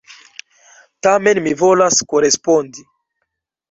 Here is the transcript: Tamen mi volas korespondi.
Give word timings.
Tamen 1.07 1.43
mi 1.49 1.55
volas 1.61 2.03
korespondi. 2.17 2.91